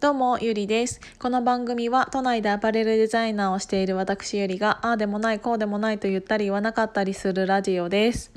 [0.00, 1.00] どうも、ゆりです。
[1.18, 8.30] この番組は都内でアパレルデザイナーをしている私ゆりが、ああでもない、こうでもないと言ったり言わなかったりするラジオです。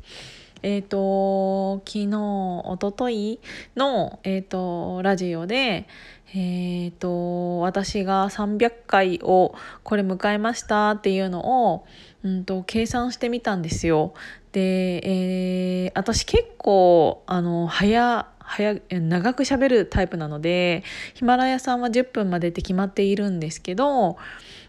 [0.64, 2.18] えっ、と、昨日、
[2.66, 3.40] おととい
[3.76, 5.88] の、えっ、と、ラジオで、
[6.34, 9.54] えっ、と、私が300回を
[9.84, 11.86] これ迎えましたっていうのを、
[12.24, 14.16] うんと、計算してみたんですよ。
[14.52, 20.84] で、えー私結構、あの、早、早長く喋るタイプなので
[21.14, 24.18] ヒマラヤさんは10分までって決まっているんですけど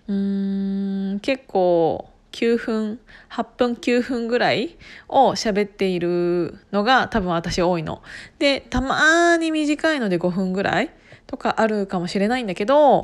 [0.08, 3.00] うーん結構9分
[3.30, 4.77] 8分9分ぐらい
[5.08, 8.02] を喋っているのが多分私多いの。
[8.38, 10.91] でたまに短いので5分ぐらい
[11.27, 13.02] とかあるかもしれないんだけど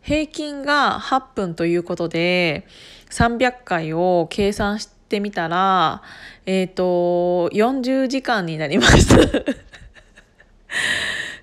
[0.00, 2.66] 平均が8分ということで
[3.10, 6.02] 300回を計算しててみたら
[6.46, 9.18] えっ、と40時間になりました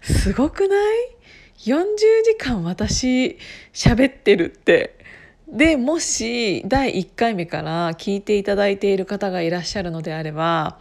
[0.02, 0.80] すごくない
[1.66, 1.86] ?40
[2.24, 3.38] 時間私
[3.74, 4.96] 喋ってるって
[5.50, 10.80] でもし第1回目から聞いていただいている方がいらっしゃるのであれば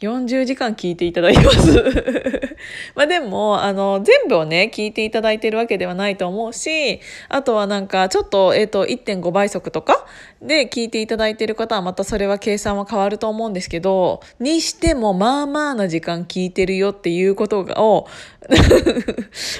[0.00, 1.72] 40時間聞いていただいてます。
[2.94, 10.06] まあでも、あの、全部をね、聞いていただいてるわけではないと思うし、あとはなんか、ちょっと、えっ、と、1.5倍速とか
[10.42, 18.06] で聞いていただいてる方は、またそれは計算は変わると思うんですけど、にしても、まあまあな時間聞いてるよっていうことを、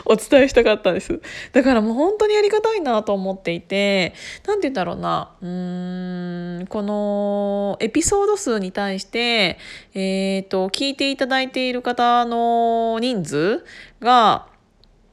[0.04, 1.20] お伝えしたかったです。
[1.52, 4.14] だからもう本当にありがたいなと思っていて、
[4.46, 9.58] なんて言うんだろうな、うーん、このエピソード数に対して、
[9.94, 9.98] え
[10.44, 13.64] っ、と、聞いていただいている方の人数
[14.00, 14.46] が、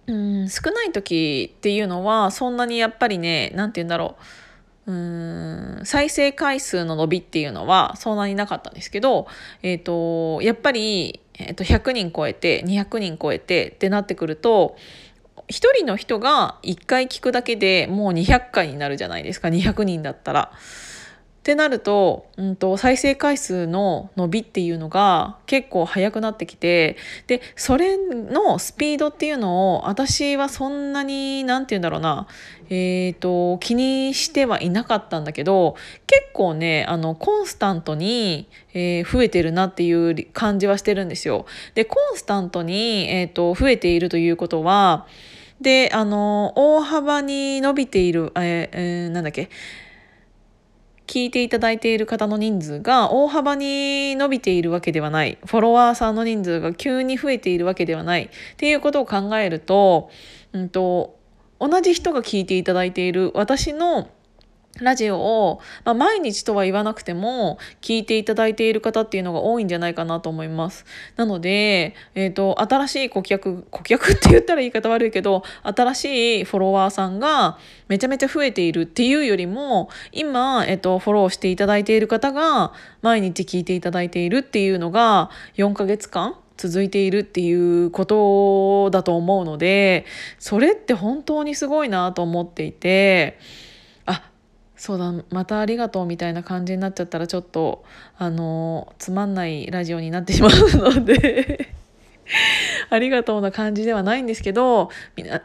[0.08, 4.23] うん、少ない時っていうのは、そんなにやっぱりね、なんて言うんだろう。
[4.86, 9.28] うん再生回数の伸びっていうのはそんなになかったんですけど、
[9.61, 14.75] えっ、と、やっぱり、えっと100人超えて200人超えてってなってくると
[15.47, 20.52] 1人の人が1回聞くだけでもう200回になるじゃないですか200人だったら。
[21.44, 26.96] ってなると,、うん、と再生回数の伸びっていうのが結構早くなってきて
[27.28, 32.28] でそれのスピードっていうのを私はそんなに何て言うんだろうな、
[32.70, 35.76] えー、と気にしてはいなかったんだけど
[36.08, 41.46] 結構ねあのコンスタントに、えー増えてるなっていう感じはしてるんですよ。
[41.76, 45.08] でコンスタントに、えー、と増えているということは
[45.59, 49.50] であの大幅に伸びている、えーえーなんだっけ
[51.13, 55.38] 聞いていただいている方の人数が大幅に伸びているわけではない。
[55.46, 58.24] フォロワーさんの人数が急に増えているわけではない。
[58.24, 60.09] っていうことを考えると,、
[60.53, 61.16] うん、と
[61.59, 64.09] 同じ人が聞いていただいている私の
[64.81, 70.85] ラジオを、まあ、毎日とは言わなくても聞いていただいている方っていうのが多いんじゃないかなと思います。
[71.16, 82.73] なので、えっ、と、新しい顧客、顧客って言ったら言い方悪いけど、新しいフォロワーさんがめちゃめちゃ増えているっていうよりも、今、えっ、と、フォローしていただいている方が
[83.03, 90.05] 毎日聞いていただいているっていうのが4ヶ月間続いているっていうことだと思うので、
[90.40, 93.38] それって本当にすごいなと思っていて、
[94.84, 97.86] そうだまたありがとうみたいな感じになっちゃったらちょっと
[98.18, 100.52] あのつまんないラジオになってしまう
[100.94, 101.70] ので
[102.92, 104.90] ありがとうな感じではないんですけど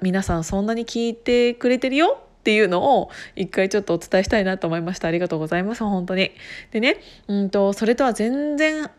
[0.02, 5.06] 皆さんそんなに聞いてくれてるよっていうのを一回ちょっとお伝えしたいなと思いました。
[5.06, 6.32] ありがとうございます本当に。
[6.72, 6.96] でね
[7.28, 8.90] うんとそれとは全然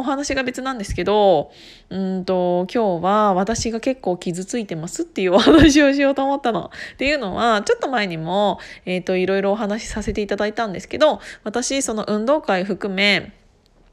[0.00, 1.52] お話が別なんですけど
[1.90, 6.70] うんと今日は私が結構傷ついてますっていうお話をしようと思ったの。
[6.94, 13.32] っていうのはちょっと前にも、えー、といろいろお話しさせていただいたんですけど私その運動会含め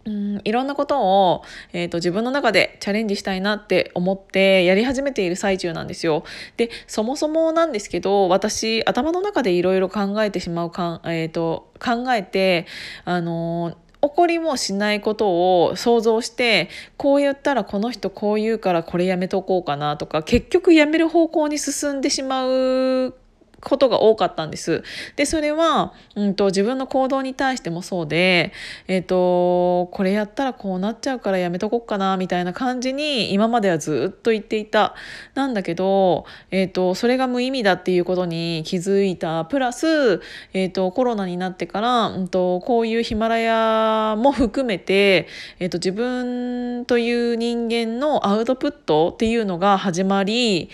[0.08, 6.24] うんいろんなことを、えー、と自分の中でチャレンジしたいなって思ってやり始めている最中なんですよ。
[6.56, 12.66] でそもそもなんですけど私頭の中でいろいろ考えてしまうかん、えー、と考えて
[13.04, 23.16] あのー起こりもしないことを想像してこう言ったらこの人こう言うからこれやめとこうかなとか結局やめる方向に進んでしまう
[23.62, 24.84] ことが多かったんです。
[25.16, 28.54] でそれは、うん、と自分の行動に対してもそうで、
[28.88, 34.96] えー、とこれやったらこうなっちゃうからやめとこっかなみたいな感じに今まではずっと言っていた
[35.34, 40.22] なんだけど、えー、とそれが無意味だっていうことに気づいたプラス、
[40.54, 45.28] えー、とコロナになってから、うん、とこういうヒマラヤも含めて、
[45.60, 50.70] えー、と自分という人間のアウトプットっていうのが始まり、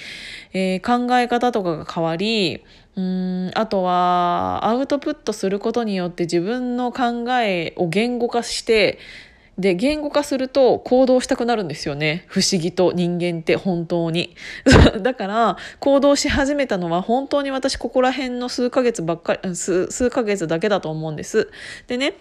[0.53, 2.63] えー考え方とかが変わり
[2.95, 8.99] うんあとはアウトプットすることによって自分の考えを言語化して
[9.57, 12.25] で言語化すると行動したくなるんですよね。
[12.27, 14.35] 不思議と人間って本当に。
[15.01, 21.49] だから行動し始めたのは本当に私ここら辺の数ヶ月ばっかり数数ヶ月だけだと思うんです。
[21.87, 22.15] でね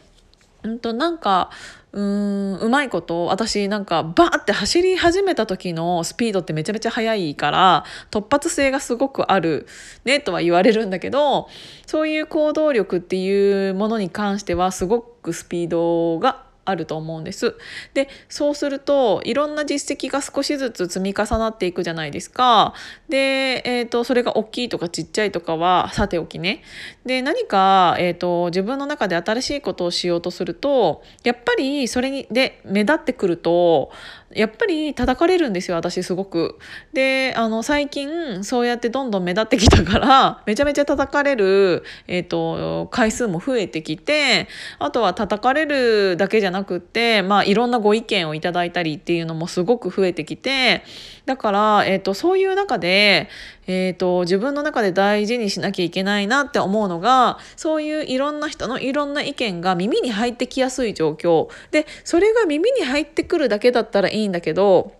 [0.62, 1.50] うんとなんか
[1.92, 9.66] うーんうまいこと私なんかバーって走り始めた時のスピードってめちゃめちゃ速いから突発性がすごくある
[10.04, 11.48] ねとは言われるんだけど
[11.86, 17.56] そういう行動力っていうものに関してはすごくスピードがあると思うんです。
[17.94, 22.74] でそうするといろんな実績が少しずつ積み重なっていくじゃないですか。
[23.08, 26.62] で、えーと、それが大きいとかちっちゃいとかはさておきね。
[27.04, 33.90] で何か、えーと、自分の中で新しいことをしようとするとやっぱりそれにで目立ってくると
[34.34, 36.58] やっぱり叩かれるんですよ私すごく。
[36.92, 44.48] であの最近そうやってどんどん目立ってきたから めちゃめちゃ叩かれる、えーと回数も増えてきて
[44.78, 50.82] あとは叩かれるだけじゃなくって、まあ、いろんなご意見をいただいたりっていうのもすごく増えてきて
[51.24, 53.28] だから、えーと、そういう中で、
[53.66, 61.48] えーと、自分の中で大事にしなきゃいけないなって思うのがそういういろんな人のいろんな意見が耳に入ってきやすい状況。
[61.70, 64.92] でそれが耳に入ってくるだけだったらいいんだけど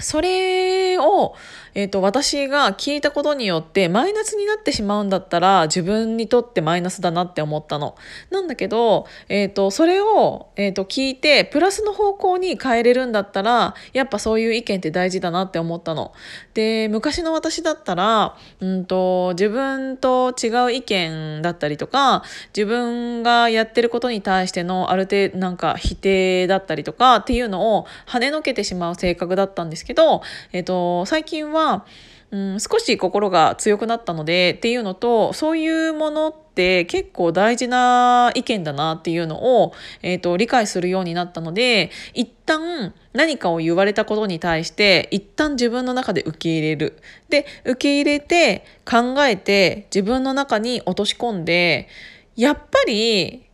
[0.00, 1.34] それを
[1.74, 7.96] えーと、私が聞いたことによってマイナスになってしまうんだったら自分にとってマイナスだなって思ったの。
[8.30, 16.12] なんだけど、えーと、それを、えーと、聞いてプラスの方向に変えれるんだったらやっぱそういう意見って大事だなって思ったの。
[16.54, 22.24] で昔の私だったら、うんと、自分と違う意見だったりとか
[22.56, 30.22] 自分がやってることに対してのある程度なんか否定だったりとかっていうのを跳ねのけてしまう性格だったんですけど、けど
[30.52, 31.84] えー、と最近は、
[32.30, 39.72] うん、少し心が強くなったのでっていうのとそういうものって結構大事な意見だなっていうのを、
[40.02, 47.02] えーと、理解するようになったので一旦何かを言われたことに対して一旦自分の中で受け入れる。
[47.28, 51.88] で受け入れて考えて自分の中に落とし込んで
[52.36, 53.46] やっぱり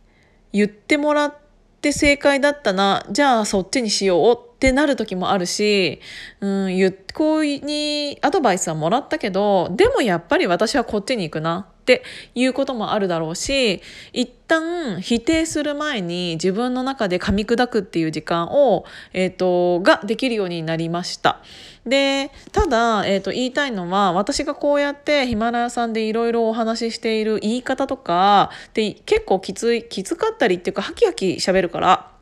[0.53, 1.46] 言ってもらって
[1.91, 6.01] 正解だったなじゃあそっちにしようってなる時もあるし、
[6.41, 11.67] うん、ゆこうにアドバイスはもらったけどでもやっぱり私はこっちに行くな。
[11.87, 12.03] って
[12.35, 13.81] いうこともあるだろうし
[14.11, 21.39] 一旦否定する前に自分の中で噛み砕くっていう時間を、えーと、ができるようになりました。
[21.85, 32.16] でただ、えーと、言いたいのは私がこうやってヒマラヤさんでいろいろお話ししている言い方とかって結構きついきつかったりっていうかハキハキ喋るから。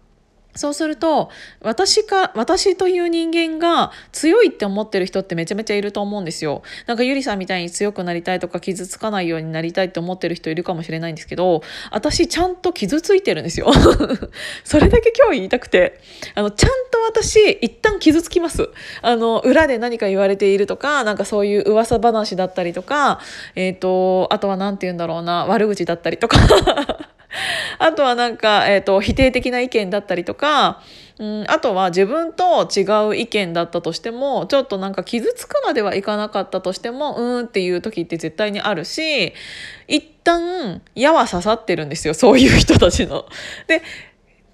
[0.55, 1.29] そうすると
[1.61, 6.63] 私か私という人間が強いって思ってる人ってめちゃめちゃいると思うんですよ。
[6.87, 11.61] なんかゆりさんみたいに強くなりたいとか傷つかないようになりたいって思ってる人いるかもしれないんですけど
[11.91, 13.71] 私ちゃんと傷ついてるんですよ。
[14.63, 15.99] それだけ今日言いたくて
[16.33, 18.69] あのちゃんと私一旦傷つきます。
[19.01, 23.19] あの裏で何か言われているとかなんかそういう噂話だったりとか、
[23.55, 26.37] えーと、とあとは何て言うんだろうな悪口だったりとか
[27.79, 30.81] あとはなんか、えーと、否定的な意見だったりとか、
[31.17, 39.33] うん、あとは自分と違う意見だったとしてもちょっとなんか傷つくまではいかなかったとしてもうーんっていう時って絶対にあるし
[39.87, 43.25] 一旦矢は刺さってるんですよそういう人たちの。
[43.67, 43.81] で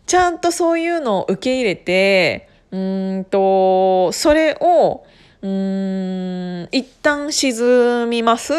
[0.06, 5.04] ちゃんとそういうのを受け入れてうんとそれを
[5.42, 8.54] うん一旦沈みます。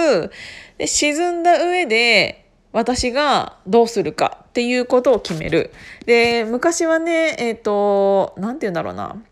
[0.78, 2.41] で沈んだ上で
[2.72, 5.72] 私がどうするかっていうことを決める。
[6.06, 9.22] で昔はねえっ、ー、と何て言うんだろうな。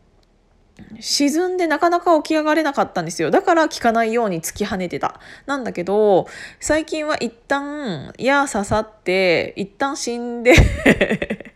[0.99, 3.30] 沈んでなかなか起き上がれなかったんですよ。
[3.30, 5.20] だから聞かないように突き跳ねてた。
[5.47, 6.26] なんだけど
[6.59, 10.54] 最近は一旦矢刺さって一旦死んで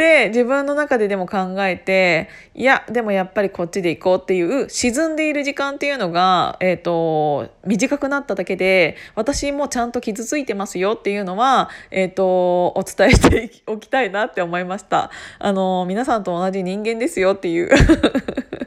[0.00, 15.10] で自分の中ででも考えていやでもやっぱりこっちで行こうっていう沈んでいる時間っていうのが、えーと、短くなっただけで私もちゃんと傷ついてますよっていうのは、えーと、お伝えしておきたいなって思いました。
[15.38, 17.68] あの皆さんと同じ人間ですよっていう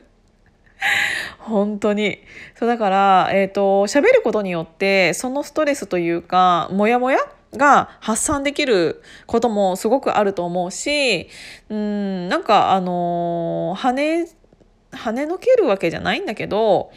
[1.39, 2.19] 本当に
[2.59, 7.17] そうだから、えーと喋ることによってそのストレスというかモヤモヤ
[7.57, 11.29] が発散できることもすごくあると思うし
[11.69, 14.27] うんなんかあの跳ね
[14.91, 16.91] 跳ねのけるわけじゃないんだけど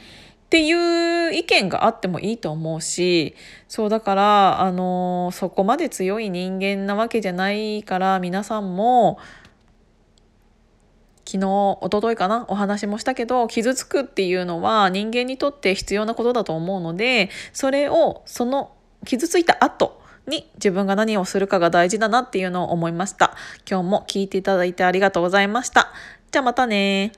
[0.47, 3.35] っていう意見があってもいいと思うし
[3.69, 9.19] そうだからあのそこまで強い人間なわけじゃないから皆さんも
[11.27, 18.73] 昨日一昨日かなお話もしたけど傷つくっていうのは人間にとって必要なことだと思うのでそれをその
[19.05, 23.35] 傷ついた後に自分が何をするかが大事だなっていうのを思いました。
[23.69, 25.93] 今日も聞いていただいてありがとうございました。
[26.31, 27.13] じゃあまたね